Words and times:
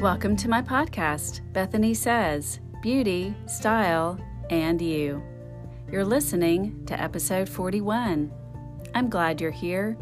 Welcome 0.00 0.34
to 0.36 0.48
my 0.48 0.62
podcast, 0.62 1.42
Bethany 1.52 1.92
Says 1.92 2.60
Beauty, 2.80 3.34
Style, 3.44 4.18
and 4.48 4.80
You. 4.80 5.22
You're 5.92 6.06
listening 6.06 6.86
to 6.86 6.98
episode 6.98 7.46
41. 7.46 8.32
I'm 8.94 9.10
glad 9.10 9.42
you're 9.42 9.50
here. 9.50 9.98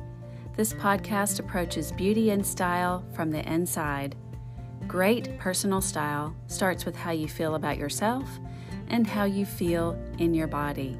This 0.54 0.72
podcast 0.72 1.40
approaches 1.40 1.90
beauty 1.90 2.30
and 2.30 2.46
style 2.46 3.04
from 3.12 3.32
the 3.32 3.44
inside. 3.52 4.14
Great 4.86 5.36
personal 5.36 5.80
style 5.80 6.32
starts 6.46 6.84
with 6.84 6.94
how 6.94 7.10
you 7.10 7.26
feel 7.26 7.56
about 7.56 7.76
yourself 7.76 8.28
and 8.86 9.04
how 9.04 9.24
you 9.24 9.44
feel 9.44 10.00
in 10.18 10.32
your 10.32 10.46
body. 10.46 10.96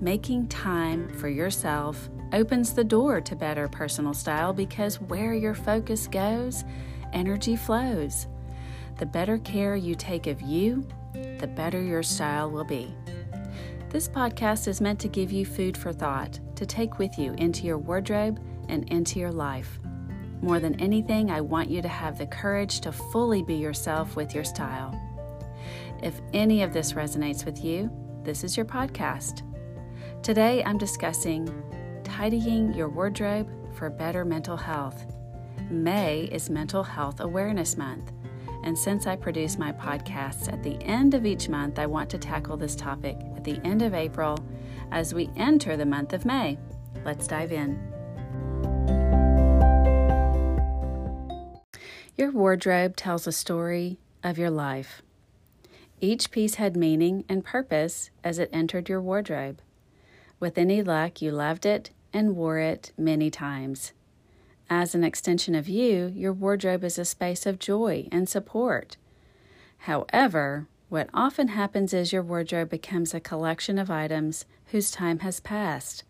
Making 0.00 0.48
time 0.48 1.10
for 1.10 1.28
yourself 1.28 2.08
opens 2.32 2.72
the 2.72 2.82
door 2.82 3.20
to 3.20 3.36
better 3.36 3.68
personal 3.68 4.14
style 4.14 4.54
because 4.54 5.02
where 5.02 5.34
your 5.34 5.54
focus 5.54 6.06
goes, 6.06 6.64
energy 7.12 7.56
flows. 7.56 8.26
The 8.98 9.06
better 9.06 9.38
care 9.38 9.76
you 9.76 9.94
take 9.94 10.26
of 10.26 10.40
you, 10.40 10.86
the 11.38 11.46
better 11.46 11.82
your 11.82 12.02
style 12.02 12.50
will 12.50 12.64
be. 12.64 12.94
This 13.90 14.08
podcast 14.08 14.68
is 14.68 14.80
meant 14.80 14.98
to 15.00 15.08
give 15.08 15.32
you 15.32 15.46
food 15.46 15.76
for 15.76 15.92
thought 15.92 16.40
to 16.56 16.66
take 16.66 16.98
with 16.98 17.18
you 17.18 17.32
into 17.34 17.64
your 17.64 17.78
wardrobe 17.78 18.40
and 18.68 18.88
into 18.90 19.18
your 19.18 19.32
life. 19.32 19.78
More 20.42 20.60
than 20.60 20.80
anything, 20.80 21.30
I 21.30 21.40
want 21.40 21.70
you 21.70 21.80
to 21.82 21.88
have 21.88 22.18
the 22.18 22.26
courage 22.26 22.80
to 22.80 22.92
fully 22.92 23.42
be 23.42 23.54
yourself 23.54 24.16
with 24.16 24.34
your 24.34 24.44
style. 24.44 25.00
If 26.02 26.20
any 26.34 26.62
of 26.62 26.72
this 26.72 26.92
resonates 26.92 27.44
with 27.44 27.64
you, 27.64 27.90
this 28.22 28.44
is 28.44 28.56
your 28.56 28.66
podcast. 28.66 29.42
Today, 30.22 30.62
I'm 30.64 30.78
discussing 30.78 31.48
tidying 32.04 32.74
your 32.74 32.88
wardrobe 32.88 33.48
for 33.74 33.88
better 33.88 34.24
mental 34.24 34.56
health. 34.56 35.15
May 35.70 36.24
is 36.32 36.48
Mental 36.48 36.82
Health 36.82 37.20
Awareness 37.20 37.76
Month. 37.76 38.12
And 38.62 38.78
since 38.78 39.06
I 39.06 39.16
produce 39.16 39.58
my 39.58 39.72
podcasts 39.72 40.52
at 40.52 40.62
the 40.62 40.80
end 40.82 41.14
of 41.14 41.26
each 41.26 41.48
month, 41.48 41.78
I 41.78 41.86
want 41.86 42.08
to 42.10 42.18
tackle 42.18 42.56
this 42.56 42.76
topic 42.76 43.16
at 43.34 43.42
the 43.42 43.60
end 43.64 43.82
of 43.82 43.94
April 43.94 44.38
as 44.92 45.12
we 45.12 45.28
enter 45.36 45.76
the 45.76 45.86
month 45.86 46.12
of 46.12 46.24
May. 46.24 46.58
Let's 47.04 47.26
dive 47.26 47.52
in. 47.52 47.80
Your 52.16 52.30
wardrobe 52.30 52.96
tells 52.96 53.26
a 53.26 53.32
story 53.32 53.98
of 54.22 54.38
your 54.38 54.50
life. 54.50 55.02
Each 56.00 56.30
piece 56.30 56.54
had 56.56 56.76
meaning 56.76 57.24
and 57.28 57.44
purpose 57.44 58.10
as 58.22 58.38
it 58.38 58.50
entered 58.52 58.88
your 58.88 59.00
wardrobe. 59.00 59.60
With 60.38 60.58
any 60.58 60.82
luck, 60.82 61.20
you 61.20 61.32
loved 61.32 61.66
it 61.66 61.90
and 62.12 62.36
wore 62.36 62.58
it 62.58 62.92
many 62.96 63.30
times. 63.30 63.92
As 64.68 64.94
an 64.94 65.04
extension 65.04 65.54
of 65.54 65.68
you, 65.68 66.12
your 66.14 66.32
wardrobe 66.32 66.82
is 66.82 66.98
a 66.98 67.04
space 67.04 67.46
of 67.46 67.60
joy 67.60 68.08
and 68.10 68.28
support. 68.28 68.96
However, 69.78 70.66
what 70.88 71.08
often 71.14 71.48
happens 71.48 71.94
is 71.94 72.12
your 72.12 72.22
wardrobe 72.22 72.70
becomes 72.70 73.14
a 73.14 73.20
collection 73.20 73.78
of 73.78 73.90
items 73.90 74.44
whose 74.66 74.90
time 74.90 75.20
has 75.20 75.38
passed. 75.38 76.02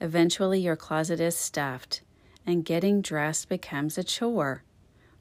Eventually, 0.00 0.60
your 0.60 0.76
closet 0.76 1.20
is 1.20 1.36
stuffed, 1.36 2.02
and 2.46 2.64
getting 2.64 3.02
dressed 3.02 3.48
becomes 3.48 3.98
a 3.98 4.04
chore. 4.04 4.62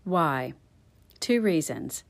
Why? 0.03 0.53
Two 1.19 1.41
reasons. 1.41 2.03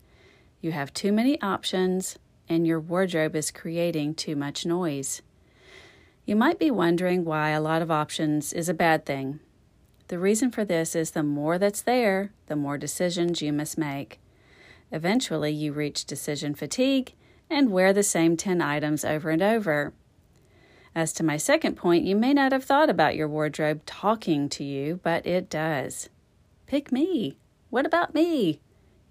You 0.62 0.74
have 0.74 0.94
too 0.94 1.14
many 1.14 1.42
options, 1.42 2.20
and 2.50 2.68
your 2.68 2.80
wardrobe 2.80 3.36
is 3.36 3.50
creating 3.50 4.16
too 4.16 4.36
much 4.36 4.66
noise. 4.66 5.22
You 6.26 6.36
might 6.36 6.60
be 6.60 6.70
wondering 6.70 7.24
why 7.24 7.52
a 7.52 7.62
lot 7.62 7.82
of 7.82 7.90
options 7.90 8.52
is 8.52 8.68
a 8.68 8.74
bad 8.74 9.06
thing. 9.06 9.40
The 10.10 10.20
reason 10.20 10.50
for 10.50 10.66
this 10.66 10.96
is 10.96 11.12
the 11.12 11.22
more 11.22 11.60
that's 11.60 11.84
there, 11.84 12.32
the 12.48 12.56
more 12.56 12.80
decisions 12.80 13.44
you 13.44 13.54
must 13.54 13.78
make. 13.78 14.20
Eventually, 14.92 15.52
you 15.52 15.72
reach 15.72 16.06
decision 16.06 16.56
fatigue 16.56 17.14
and 17.48 17.72
wear 17.72 17.94
the 17.94 18.02
same 18.02 18.36
10 18.36 18.60
items 18.60 19.06
over 19.06 19.30
and 19.30 19.44
over. 19.44 19.94
As 20.96 21.14
to 21.14 21.24
my 21.24 21.38
second 21.38 21.76
point, 21.76 22.06
you 22.06 22.16
may 22.16 22.34
not 22.34 22.52
have 22.52 22.64
thought 22.64 22.90
about 22.90 23.16
your 23.16 23.28
wardrobe 23.28 23.82
talking 23.86 24.50
to 24.50 24.64
you, 24.64 25.00
but 25.04 25.28
it 25.28 25.48
does. 25.48 26.10
Pick 26.66 26.92
me. 26.92 27.38
What 27.70 27.86
about 27.86 28.16
me? 28.16 28.62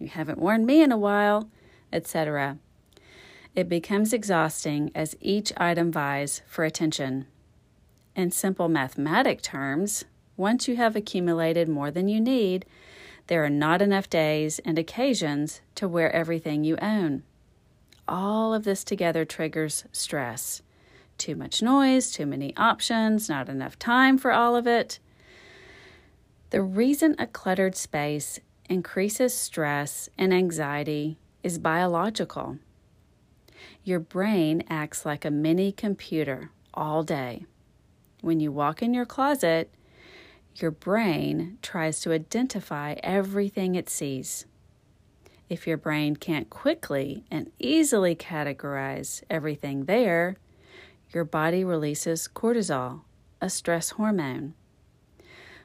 You 0.00 0.08
haven't 0.08 0.40
worn 0.40 0.66
me 0.66 0.82
in 0.82 0.90
a 0.90 0.98
while, 0.98 1.48
etc. 1.92 2.58
It 3.54 3.68
becomes 3.68 4.12
exhausting 4.12 4.90
as 4.96 5.16
each 5.20 5.52
item 5.56 5.92
vies 5.92 6.42
for 6.48 6.64
attention. 6.64 7.26
In 8.16 8.32
simple 8.32 8.68
mathematic 8.68 9.42
terms, 9.42 10.04
once 10.38 10.68
you 10.68 10.76
have 10.76 10.96
accumulated 10.96 11.68
more 11.68 11.90
than 11.90 12.08
you 12.08 12.20
need, 12.20 12.64
there 13.26 13.44
are 13.44 13.50
not 13.50 13.82
enough 13.82 14.08
days 14.08 14.58
and 14.60 14.78
occasions 14.78 15.60
to 15.74 15.86
wear 15.86 16.10
everything 16.12 16.64
you 16.64 16.78
own. 16.80 17.22
All 18.06 18.54
of 18.54 18.64
this 18.64 18.84
together 18.84 19.26
triggers 19.26 19.84
stress. 19.92 20.62
Too 21.18 21.36
much 21.36 21.60
noise, 21.60 22.10
too 22.10 22.24
many 22.24 22.56
options, 22.56 23.28
not 23.28 23.48
enough 23.48 23.78
time 23.78 24.16
for 24.16 24.32
all 24.32 24.56
of 24.56 24.66
it. 24.66 24.98
The 26.50 26.62
reason 26.62 27.16
a 27.18 27.26
cluttered 27.26 27.76
space 27.76 28.40
increases 28.70 29.34
stress 29.34 30.08
and 30.16 30.32
anxiety 30.32 31.18
is 31.42 31.58
biological. 31.58 32.58
Your 33.84 34.00
brain 34.00 34.62
acts 34.70 35.04
like 35.04 35.24
a 35.24 35.30
mini 35.30 35.72
computer 35.72 36.50
all 36.72 37.02
day. 37.02 37.44
When 38.20 38.40
you 38.40 38.52
walk 38.52 38.82
in 38.82 38.94
your 38.94 39.06
closet, 39.06 39.70
your 40.60 40.70
brain 40.70 41.58
tries 41.62 42.00
to 42.00 42.12
identify 42.12 42.94
everything 43.02 43.74
it 43.74 43.88
sees. 43.88 44.46
If 45.48 45.66
your 45.66 45.76
brain 45.76 46.16
can't 46.16 46.50
quickly 46.50 47.24
and 47.30 47.50
easily 47.58 48.14
categorize 48.14 49.22
everything 49.30 49.84
there, 49.84 50.36
your 51.10 51.24
body 51.24 51.64
releases 51.64 52.28
cortisol, 52.34 53.02
a 53.40 53.48
stress 53.48 53.90
hormone. 53.90 54.54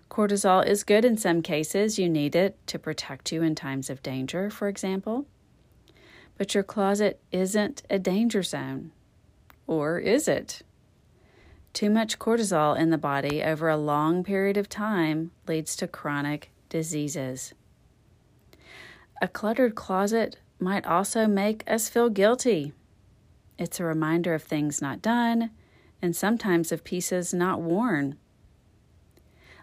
Cortisol 0.09 0.65
is 0.65 0.83
good 0.83 1.03
in 1.03 1.17
some 1.17 1.41
cases. 1.41 1.97
You 1.97 2.07
need 2.07 2.35
it 2.35 2.55
to 2.67 2.79
protect 2.79 3.31
you 3.31 3.41
in 3.41 3.55
times 3.55 3.89
of 3.89 4.03
danger, 4.03 4.49
for 4.49 4.67
example. 4.67 5.25
But 6.37 6.53
your 6.53 6.63
closet 6.63 7.19
isn't 7.31 7.83
a 7.89 7.99
danger 7.99 8.43
zone. 8.43 8.91
Or 9.67 9.97
is 9.97 10.27
it? 10.27 10.61
Too 11.73 11.89
much 11.89 12.19
cortisol 12.19 12.77
in 12.77 12.91
the 12.91 12.99
body 12.99 13.41
over 13.41 13.67
a 13.67 13.77
long 13.77 14.23
period 14.23 14.57
of 14.57 14.69
time 14.69 15.31
leads 15.47 15.75
to 15.77 15.87
chronic 15.87 16.51
diseases. 16.69 17.55
A 19.23 19.27
cluttered 19.27 19.73
closet 19.73 20.37
might 20.59 20.85
also 20.85 21.25
make 21.25 21.63
us 21.65 21.89
feel 21.89 22.09
guilty. 22.11 22.73
It's 23.57 23.79
a 23.79 23.85
reminder 23.85 24.35
of 24.35 24.43
things 24.43 24.83
not 24.83 25.01
done 25.01 25.49
and 25.99 26.15
sometimes 26.15 26.71
of 26.71 26.83
pieces 26.83 27.33
not 27.33 27.59
worn. 27.59 28.17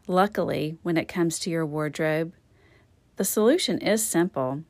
Luckily, 0.09 0.79
when 0.83 0.97
it 0.97 1.07
comes 1.07 1.39
to 1.41 1.51
your 1.51 1.65
wardrobe, 1.65 2.33
the 3.17 3.25
solution 3.25 3.79
is 3.79 4.05
simple. 4.05 4.65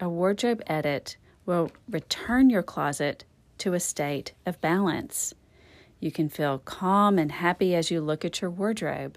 A 0.00 0.08
wardrobe 0.08 0.62
edit 0.66 1.18
will 1.44 1.70
return 1.90 2.48
your 2.48 2.62
closet 2.62 3.24
to 3.58 3.74
a 3.74 3.80
state 3.80 4.32
of 4.46 4.60
balance. 4.62 5.34
You 6.04 6.12
can 6.12 6.28
feel 6.28 6.58
calm 6.58 7.18
and 7.18 7.32
happy 7.32 7.74
as 7.74 7.90
you 7.90 8.02
look 8.02 8.26
at 8.26 8.42
your 8.42 8.50
wardrobe. 8.50 9.16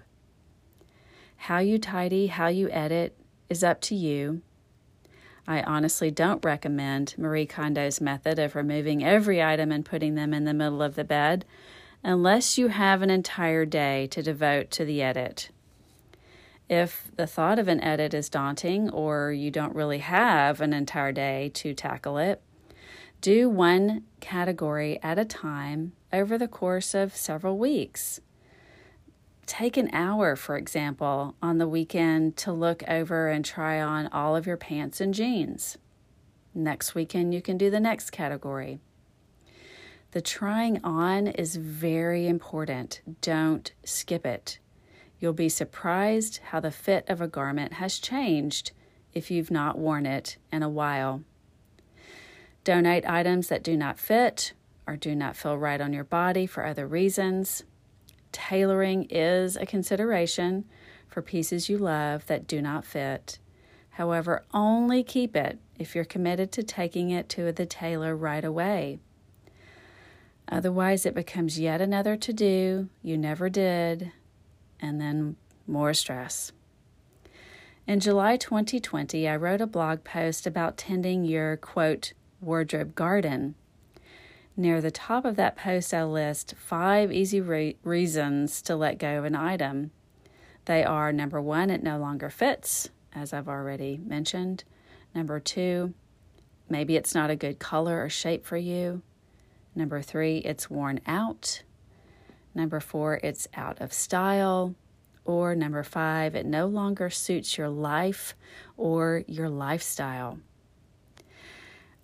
How 1.36 1.58
you 1.58 1.76
tidy, 1.76 2.28
how 2.28 2.46
you 2.46 2.70
edit 2.70 3.14
is 3.50 3.62
up 3.62 3.82
to 3.82 3.94
you. 3.94 4.40
I 5.46 5.60
honestly 5.60 6.10
don't 6.10 6.42
recommend 6.42 7.14
Marie 7.18 7.44
Kondo's 7.44 8.00
method 8.00 8.38
of 8.38 8.56
removing 8.56 9.04
every 9.04 9.42
item 9.42 9.70
and 9.70 9.84
putting 9.84 10.14
them 10.14 10.32
in 10.32 10.46
the 10.46 10.54
middle 10.54 10.80
of 10.80 10.94
the 10.94 11.04
bed 11.04 11.44
unless 12.02 12.56
you 12.56 12.68
have 12.68 13.02
an 13.02 13.10
entire 13.10 13.66
day 13.66 14.06
to 14.06 14.22
devote 14.22 14.70
to 14.70 14.86
the 14.86 15.02
edit. 15.02 15.50
If 16.70 17.10
the 17.14 17.26
thought 17.26 17.58
of 17.58 17.68
an 17.68 17.82
edit 17.82 18.14
is 18.14 18.30
daunting 18.30 18.88
or 18.88 19.30
you 19.30 19.50
don't 19.50 19.74
really 19.74 19.98
have 19.98 20.62
an 20.62 20.72
entire 20.72 21.12
day 21.12 21.50
to 21.52 21.74
tackle 21.74 22.16
it, 22.16 22.40
do 23.20 23.48
one 23.48 24.04
category 24.20 24.98
at 25.02 25.18
a 25.18 25.24
time 25.24 25.92
over 26.12 26.38
the 26.38 26.48
course 26.48 26.94
of 26.94 27.16
several 27.16 27.58
weeks. 27.58 28.20
Take 29.46 29.76
an 29.76 29.90
hour, 29.92 30.36
for 30.36 30.56
example, 30.56 31.34
on 31.42 31.58
the 31.58 31.68
weekend 31.68 32.36
to 32.38 32.52
look 32.52 32.82
over 32.86 33.28
and 33.28 33.44
try 33.44 33.80
on 33.80 34.06
all 34.08 34.36
of 34.36 34.46
your 34.46 34.56
pants 34.56 35.00
and 35.00 35.14
jeans. 35.14 35.78
Next 36.54 36.94
weekend, 36.94 37.34
you 37.34 37.42
can 37.42 37.56
do 37.56 37.70
the 37.70 37.80
next 37.80 38.10
category. 38.10 38.78
The 40.12 40.20
trying 40.20 40.82
on 40.84 41.26
is 41.26 41.56
very 41.56 42.28
important. 42.28 43.00
Don't 43.20 43.72
skip 43.84 44.24
it. 44.24 44.58
You'll 45.18 45.32
be 45.32 45.48
surprised 45.48 46.40
how 46.50 46.60
the 46.60 46.70
fit 46.70 47.04
of 47.08 47.20
a 47.20 47.28
garment 47.28 47.74
has 47.74 47.98
changed 47.98 48.72
if 49.12 49.30
you've 49.30 49.50
not 49.50 49.78
worn 49.78 50.06
it 50.06 50.36
in 50.52 50.62
a 50.62 50.68
while. 50.68 51.22
Donate 52.68 53.08
items 53.08 53.48
that 53.48 53.62
do 53.62 53.78
not 53.78 53.98
fit 53.98 54.52
or 54.86 54.94
do 54.94 55.14
not 55.14 55.36
feel 55.36 55.56
right 55.56 55.80
on 55.80 55.94
your 55.94 56.04
body 56.04 56.44
for 56.44 56.66
other 56.66 56.86
reasons. 56.86 57.64
Tailoring 58.30 59.06
is 59.08 59.56
a 59.56 59.64
consideration 59.64 60.66
for 61.06 61.22
pieces 61.22 61.70
you 61.70 61.78
love 61.78 62.26
that 62.26 62.46
do 62.46 62.60
not 62.60 62.84
fit. 62.84 63.38
However, 63.92 64.44
only 64.52 65.02
keep 65.02 65.34
it 65.34 65.58
if 65.78 65.94
you're 65.94 66.04
committed 66.04 66.52
to 66.52 66.62
taking 66.62 67.08
it 67.08 67.30
to 67.30 67.52
the 67.52 67.64
tailor 67.64 68.14
right 68.14 68.44
away. 68.44 68.98
Otherwise, 70.46 71.06
it 71.06 71.14
becomes 71.14 71.58
yet 71.58 71.80
another 71.80 72.16
to 72.16 72.34
do 72.34 72.90
you 73.02 73.16
never 73.16 73.48
did, 73.48 74.12
and 74.78 75.00
then 75.00 75.36
more 75.66 75.94
stress. 75.94 76.52
In 77.86 77.98
July 78.00 78.36
2020, 78.36 79.26
I 79.26 79.36
wrote 79.36 79.62
a 79.62 79.66
blog 79.66 80.04
post 80.04 80.46
about 80.46 80.76
tending 80.76 81.24
your 81.24 81.56
quote, 81.56 82.12
wardrobe 82.40 82.94
garden. 82.94 83.54
Near 84.56 84.80
the 84.80 84.90
top 84.90 85.24
of 85.24 85.36
that 85.36 85.56
post, 85.56 85.94
I 85.94 86.04
list 86.04 86.54
five 86.56 87.12
easy 87.12 87.40
re- 87.40 87.76
reasons 87.84 88.60
to 88.62 88.74
let 88.74 88.98
go 88.98 89.18
of 89.18 89.24
an 89.24 89.36
item. 89.36 89.92
They 90.64 90.84
are 90.84 91.12
number 91.12 91.40
one, 91.40 91.70
it 91.70 91.82
no 91.82 91.98
longer 91.98 92.28
fits, 92.28 92.90
as 93.14 93.32
I've 93.32 93.48
already 93.48 94.00
mentioned. 94.04 94.64
Number 95.14 95.38
two, 95.40 95.94
maybe 96.68 96.96
it's 96.96 97.14
not 97.14 97.30
a 97.30 97.36
good 97.36 97.58
color 97.58 98.02
or 98.02 98.08
shape 98.08 98.44
for 98.44 98.56
you. 98.56 99.02
Number 99.74 100.02
three, 100.02 100.38
it's 100.38 100.68
worn 100.68 101.00
out. 101.06 101.62
Number 102.54 102.80
four, 102.80 103.20
it's 103.22 103.46
out 103.54 103.80
of 103.80 103.92
style. 103.92 104.74
Or 105.24 105.54
number 105.54 105.84
five, 105.84 106.34
it 106.34 106.46
no 106.46 106.66
longer 106.66 107.10
suits 107.10 107.56
your 107.56 107.68
life 107.68 108.34
or 108.76 109.22
your 109.28 109.48
lifestyle. 109.48 110.40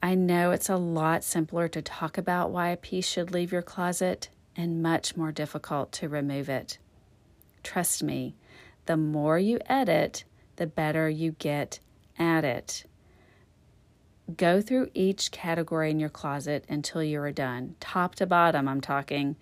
I 0.05 0.15
know 0.15 0.51
it's 0.51 0.69
a 0.69 0.77
lot 0.77 1.25
simpler 1.25 1.67
to 1.69 1.81
talk 1.81 2.19
about 2.19 2.51
why 2.51 2.69
a 2.69 2.77
piece 2.77 3.07
should 3.07 3.31
leave 3.31 3.51
your 3.51 3.63
closet 3.63 4.29
and 4.55 4.83
much 4.83 5.17
more 5.17 5.33
difficult 5.33 5.93
to 5.93 6.11
remove 6.11 6.51
it. 6.51 6.77
Trust 7.63 8.03
me, 8.03 8.35
the 8.85 8.99
more 8.99 9.39
you 9.39 9.61
edit, 9.65 10.25
the 10.57 10.67
better 10.67 11.09
you 11.09 11.31
get 11.39 11.81
at 12.19 12.45
it. 12.45 12.85
Go 14.37 14.61
through 14.61 14.91
each 14.93 15.31
category 15.31 15.91
in 15.91 15.99
your 15.99 16.11
closet 16.11 16.67
until 16.69 17.03
you 17.03 17.19
are 17.23 17.33
done, 17.33 17.75
top 17.81 18.15
to 18.17 18.27
bottom, 18.27 18.69
I'm 18.69 18.83
talking. 18.83 19.37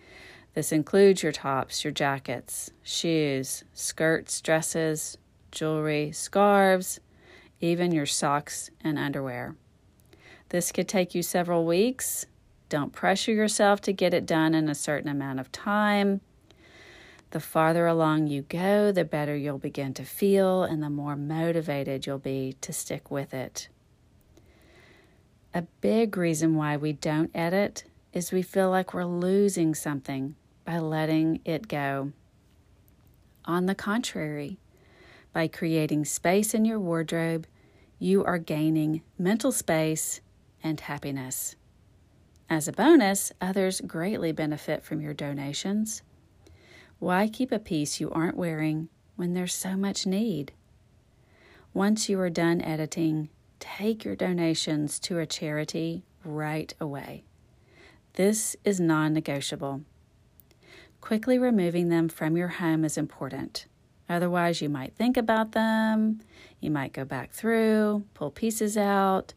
This 0.54 0.70
includes 0.70 1.24
your 1.24 1.32
tops, 1.32 1.82
your 1.82 1.92
jackets, 1.92 2.70
shoes, 2.84 3.64
skirts, 3.74 4.40
dresses, 4.40 5.18
jewelry, 5.50 6.12
scarves, 6.12 7.00
even 7.60 7.90
your 7.90 8.06
socks 8.06 8.70
and 8.80 8.96
underwear. 8.96 9.56
This 10.52 10.70
could 10.70 10.86
take 10.86 11.14
you 11.14 11.22
several 11.22 11.64
weeks. 11.64 12.26
Don't 12.68 12.92
pressure 12.92 13.32
yourself 13.32 13.80
to 13.80 13.92
get 13.92 14.12
it 14.12 14.26
done 14.26 14.54
in 14.54 14.68
a 14.68 14.74
certain 14.74 15.08
amount 15.08 15.40
of 15.40 15.50
time. 15.50 16.20
The 17.30 17.40
farther 17.40 17.86
along 17.86 18.26
you 18.26 18.42
go, 18.42 18.92
the 18.92 19.06
better 19.06 19.34
you'll 19.34 19.56
begin 19.56 19.94
to 19.94 20.04
feel 20.04 20.62
and 20.62 20.82
the 20.82 20.90
more 20.90 21.16
motivated 21.16 22.06
you'll 22.06 22.18
be 22.18 22.54
to 22.60 22.70
stick 22.70 23.10
with 23.10 23.32
it. 23.32 23.70
A 25.54 25.62
big 25.80 26.18
reason 26.18 26.54
why 26.54 26.76
we 26.76 26.92
don't 26.92 27.30
edit 27.34 27.84
is 28.12 28.30
we 28.30 28.42
feel 28.42 28.68
like 28.68 28.92
we're 28.92 29.06
losing 29.06 29.74
something 29.74 30.34
by 30.66 30.78
letting 30.78 31.40
it 31.46 31.66
go. 31.66 32.12
On 33.46 33.64
the 33.64 33.74
contrary, 33.74 34.58
by 35.32 35.48
creating 35.48 36.04
space 36.04 36.52
in 36.52 36.66
your 36.66 36.78
wardrobe, 36.78 37.46
you 37.98 38.22
are 38.22 38.36
gaining 38.36 39.00
mental 39.16 39.50
space 39.50 40.20
and 40.62 40.80
happiness. 40.80 41.56
As 42.48 42.68
a 42.68 42.72
bonus, 42.72 43.32
others 43.40 43.80
greatly 43.80 44.32
benefit 44.32 44.84
from 44.84 45.00
your 45.00 45.14
donations. 45.14 46.02
Why 46.98 47.28
keep 47.28 47.50
a 47.50 47.58
piece 47.58 47.98
you 47.98 48.10
aren't 48.10 48.36
wearing 48.36 48.88
when 49.16 49.34
there's 49.34 49.54
so 49.54 49.76
much 49.76 50.06
need? 50.06 50.52
Once 51.74 52.08
you 52.08 52.20
are 52.20 52.30
done 52.30 52.60
editing, 52.60 53.30
take 53.58 54.04
your 54.04 54.14
donations 54.14 54.98
to 55.00 55.18
a 55.18 55.26
charity 55.26 56.04
right 56.24 56.74
away. 56.80 57.24
This 58.14 58.54
is 58.64 58.78
non 58.78 59.14
negotiable. 59.14 59.82
Quickly 61.00 61.38
removing 61.38 61.88
them 61.88 62.08
from 62.08 62.36
your 62.36 62.48
home 62.48 62.84
is 62.84 62.98
important. 62.98 63.66
Otherwise, 64.08 64.60
you 64.60 64.68
might 64.68 64.94
think 64.94 65.16
about 65.16 65.52
them, 65.52 66.20
you 66.60 66.70
might 66.70 66.92
go 66.92 67.04
back 67.04 67.32
through, 67.32 68.04
pull 68.12 68.30
pieces 68.30 68.76
out. 68.76 69.32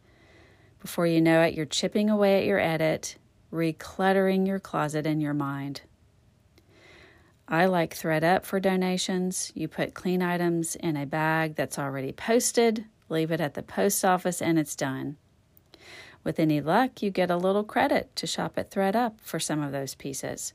Before 0.86 1.08
you 1.08 1.20
know 1.20 1.42
it, 1.42 1.56
you're 1.56 1.66
chipping 1.66 2.12
away 2.12 2.38
at 2.38 2.46
your 2.46 2.60
edit, 2.60 3.16
recluttering 3.52 4.46
your 4.46 4.60
closet 4.60 5.08
and 5.08 5.20
your 5.20 5.34
mind. 5.34 5.82
I 7.48 7.66
like 7.66 7.96
thredUP 7.96 8.44
for 8.44 8.60
donations. 8.60 9.52
You 9.56 9.68
put 9.68 9.96
clean 9.96 10.22
items 10.22 10.76
in 10.76 10.96
a 10.96 11.08
bag 11.08 11.56
that's 11.56 11.80
already 11.80 12.12
posted, 12.12 12.86
leave 13.10 13.32
it 13.32 13.42
at 13.42 13.56
the 13.56 13.64
post 13.64 14.06
office, 14.06 14.44
and 14.44 14.60
it's 14.60 14.76
done. 14.76 15.18
With 16.24 16.40
any 16.40 16.62
luck, 16.62 17.02
you 17.02 17.10
get 17.10 17.32
a 17.32 17.36
little 17.36 17.64
credit 17.64 18.16
to 18.18 18.28
shop 18.28 18.54
at 18.56 18.70
thredUP 18.70 19.14
for 19.22 19.40
some 19.40 19.64
of 19.64 19.72
those 19.72 19.96
pieces. 19.96 20.54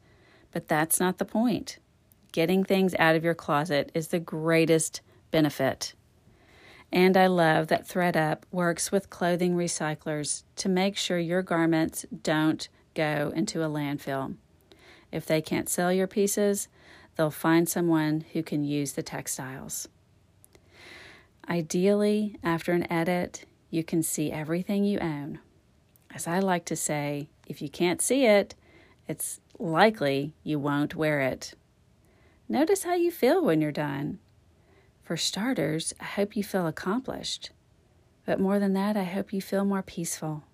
But 0.52 0.68
that's 0.68 1.00
not 1.00 1.18
the 1.18 1.24
point. 1.24 1.78
Getting 2.30 2.62
things 2.62 2.94
out 3.00 3.16
of 3.16 3.24
your 3.24 3.34
closet 3.34 3.90
is 3.94 4.08
the 4.08 4.20
greatest 4.20 5.00
benefit. 5.32 5.94
And 6.92 7.16
I 7.16 7.26
love 7.26 7.68
that 7.68 7.86
thredUP 7.86 8.42
works 8.50 8.90
with 8.90 9.10
clothing 9.10 9.54
recyclers 9.54 10.42
to 10.56 10.68
make 10.68 10.96
sure 10.96 11.18
your 11.18 11.42
garments 11.42 12.04
don't 12.22 12.68
go 12.94 13.32
into 13.34 13.62
a 13.62 13.68
landfill. 13.68 14.34
If 15.12 15.26
they 15.26 15.40
can't 15.40 15.68
sell 15.68 15.92
your 15.92 16.06
pieces, 16.06 16.68
they'll 17.16 17.30
find 17.30 17.68
someone 17.68 18.24
who 18.32 18.42
can 18.42 18.64
use 18.64 18.92
the 18.92 19.02
textiles. 19.02 19.88
Ideally, 21.48 22.36
after 22.42 22.72
an 22.72 22.90
edit, 22.90 23.44
you 23.70 23.84
can 23.84 24.02
see 24.02 24.32
everything 24.32 24.84
you 24.84 24.98
own. 24.98 25.38
As 26.12 26.26
I 26.26 26.40
like 26.40 26.64
to 26.66 26.76
say, 26.76 27.28
if 27.46 27.62
you 27.62 27.68
can't 27.68 28.02
see 28.02 28.24
it, 28.24 28.54
it's 29.06 29.40
likely 29.58 30.34
you 30.42 30.58
won't 30.58 30.94
wear 30.94 31.20
it. 31.20 31.54
Notice 32.48 32.82
how 32.82 32.94
you 32.94 33.10
feel 33.10 33.44
when 33.44 33.60
you're 33.60 33.72
done. 33.72 34.18
For 35.10 35.16
starters, 35.16 35.92
I 35.98 36.04
hope 36.04 36.36
you 36.36 36.44
feel 36.44 36.68
accomplished. 36.68 37.50
But 38.24 38.38
more 38.38 38.60
than 38.60 38.74
that, 38.74 38.96
I 38.96 39.02
hope 39.02 39.32
you 39.32 39.42
feel 39.42 39.64
more 39.64 39.82
peaceful. 39.82 40.44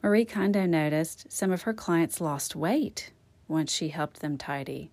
Marie 0.00 0.24
Kondo 0.24 0.66
noticed 0.66 1.26
some 1.28 1.50
of 1.50 1.62
her 1.62 1.74
clients 1.74 2.20
lost 2.20 2.54
weight 2.54 3.10
once 3.48 3.72
she 3.72 3.88
helped 3.88 4.20
them 4.20 4.38
tidy. 4.38 4.92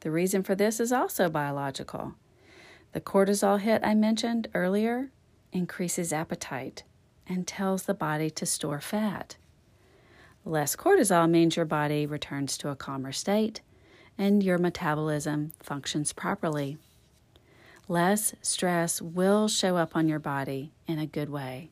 The 0.00 0.10
reason 0.10 0.42
for 0.42 0.56
this 0.56 0.80
is 0.80 0.90
also 0.90 1.30
biological. 1.30 2.14
The 2.90 3.00
cortisol 3.00 3.60
hit 3.60 3.82
I 3.84 3.94
mentioned 3.94 4.48
earlier 4.52 5.12
increases 5.52 6.12
appetite 6.12 6.82
and 7.24 7.46
tells 7.46 7.84
the 7.84 7.94
body 7.94 8.30
to 8.30 8.46
store 8.46 8.80
fat. 8.80 9.36
Less 10.44 10.74
cortisol 10.74 11.30
means 11.30 11.54
your 11.54 11.66
body 11.66 12.04
returns 12.04 12.58
to 12.58 12.70
a 12.70 12.74
calmer 12.74 13.12
state 13.12 13.60
and 14.18 14.42
your 14.42 14.58
metabolism 14.58 15.52
functions 15.60 16.12
properly. 16.12 16.78
Less 17.86 18.34
stress 18.40 19.02
will 19.02 19.46
show 19.46 19.76
up 19.76 19.94
on 19.94 20.08
your 20.08 20.18
body 20.18 20.72
in 20.86 20.98
a 20.98 21.06
good 21.06 21.28
way. 21.28 21.70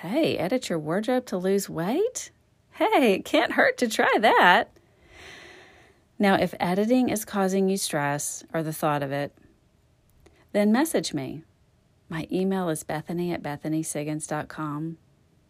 Hey, 0.00 0.38
edit 0.38 0.70
your 0.70 0.78
wardrobe 0.78 1.26
to 1.26 1.36
lose 1.36 1.68
weight? 1.68 2.30
Hey, 2.72 3.14
it 3.14 3.24
can't 3.24 3.52
hurt 3.52 3.76
to 3.78 3.88
try 3.88 4.10
that. 4.20 4.70
Now, 6.18 6.36
if 6.36 6.54
editing 6.58 7.10
is 7.10 7.24
causing 7.26 7.68
you 7.68 7.76
stress 7.76 8.42
or 8.54 8.62
the 8.62 8.72
thought 8.72 9.02
of 9.02 9.12
it, 9.12 9.34
then 10.52 10.72
message 10.72 11.12
me. 11.12 11.42
My 12.08 12.26
email 12.32 12.68
is 12.68 12.82
bethany 12.82 13.32
at 13.32 13.42
bethanysiggins.com. 13.42 14.96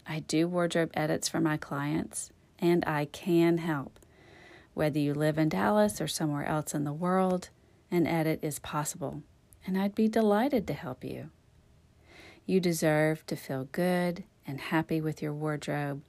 I 0.06 0.20
do 0.20 0.48
wardrobe 0.48 0.90
edits 0.94 1.28
for 1.28 1.40
my 1.40 1.56
clients, 1.56 2.32
and 2.58 2.84
I 2.84 3.04
can 3.04 3.58
help. 3.58 4.00
Whether 4.74 4.98
you 4.98 5.14
live 5.14 5.38
in 5.38 5.48
Dallas 5.48 6.00
or 6.00 6.08
somewhere 6.08 6.46
else 6.46 6.74
in 6.74 6.84
the 6.84 6.92
world, 6.92 7.50
an 7.90 8.06
edit 8.06 8.40
is 8.42 8.58
possible, 8.58 9.22
and 9.66 9.78
I'd 9.78 9.94
be 9.94 10.08
delighted 10.08 10.66
to 10.66 10.74
help 10.74 11.04
you. 11.04 11.30
You 12.46 12.60
deserve 12.60 13.26
to 13.26 13.36
feel 13.36 13.68
good 13.70 14.24
and 14.46 14.60
happy 14.60 15.00
with 15.00 15.22
your 15.22 15.32
wardrobe, 15.32 16.02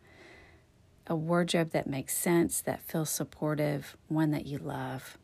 a 1.07 1.15
wardrobe 1.15 1.71
that 1.71 1.87
makes 1.87 2.17
sense, 2.17 2.61
that 2.61 2.81
feels 2.81 3.09
supportive, 3.09 3.95
one 4.07 4.31
that 4.31 4.45
you 4.45 4.57
love. 4.57 5.17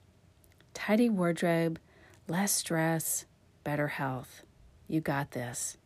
Tidy 0.74 1.10
wardrobe, 1.10 1.80
less 2.28 2.52
stress, 2.52 3.26
better 3.64 3.88
health. 3.88 4.44
You 4.88 5.02
got 5.02 5.32
this. 5.32 5.78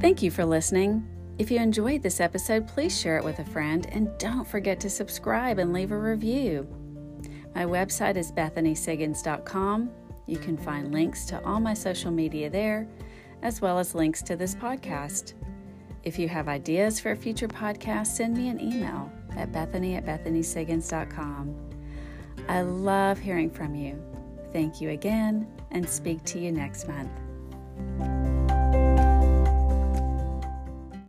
Thank 0.00 0.22
you 0.22 0.30
for 0.30 0.46
listening. 0.46 1.06
If 1.38 1.50
you 1.50 1.58
enjoyed 1.58 2.02
this 2.02 2.20
episode, 2.20 2.66
please 2.66 2.98
share 2.98 3.18
it 3.18 3.24
with 3.24 3.38
a 3.38 3.44
friend 3.44 3.86
and 3.92 4.16
don't 4.18 4.46
forget 4.46 4.80
to 4.80 4.90
subscribe 4.90 5.58
and 5.58 5.72
leave 5.72 5.92
a 5.92 5.98
review. 5.98 6.66
My 7.54 7.64
website 7.64 8.16
is 8.16 8.30
bethanysiggins.com. 8.32 9.90
You 10.26 10.38
can 10.38 10.56
find 10.56 10.92
links 10.92 11.24
to 11.26 11.44
all 11.44 11.60
my 11.60 11.74
social 11.74 12.10
media 12.10 12.48
there, 12.48 12.86
as 13.42 13.60
well 13.60 13.78
as 13.78 13.94
links 13.94 14.22
to 14.22 14.36
this 14.36 14.54
podcast. 14.54 15.34
If 16.02 16.18
you 16.18 16.28
have 16.28 16.48
ideas 16.48 17.00
for 17.00 17.10
a 17.10 17.16
future 17.16 17.48
podcast, 17.48 18.08
send 18.08 18.36
me 18.36 18.48
an 18.48 18.60
email 18.60 19.10
at 19.36 19.52
bethany 19.52 19.96
at 19.96 20.06
bethanysiggins.com. 20.06 21.54
I 22.48 22.62
love 22.62 23.18
hearing 23.18 23.50
from 23.50 23.74
you. 23.74 24.02
Thank 24.52 24.80
you 24.80 24.90
again 24.90 25.46
and 25.70 25.88
speak 25.88 26.24
to 26.24 26.38
you 26.38 26.52
next 26.52 26.88
month. 26.88 27.10